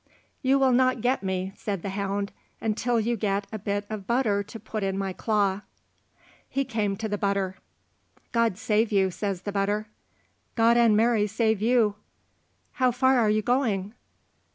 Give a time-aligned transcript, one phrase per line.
[0.41, 4.41] "You will not get me," said the hound, "until you get a bit of butter
[4.41, 5.61] to put in my claw."
[6.49, 7.57] He came to the butter.
[8.31, 9.89] "God save you," says the butter.
[10.55, 11.97] "God and Mary save you."
[12.71, 13.93] "How far are you going?"